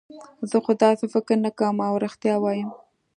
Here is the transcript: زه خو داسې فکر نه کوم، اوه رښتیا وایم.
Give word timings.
زه 0.49 0.57
خو 0.63 0.71
داسې 0.83 1.05
فکر 1.13 1.35
نه 1.45 1.51
کوم، 1.57 1.77
اوه 1.87 2.01
رښتیا 2.05 2.35
وایم. 2.39 2.69